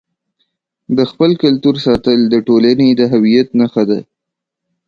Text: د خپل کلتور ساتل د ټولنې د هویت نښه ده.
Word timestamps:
د 0.97 0.99
خپل 1.11 1.31
کلتور 1.43 1.75
ساتل 1.85 2.19
د 2.33 2.35
ټولنې 2.47 2.87
د 2.99 3.01
هویت 3.11 3.47
نښه 3.59 3.83
ده. 3.89 3.99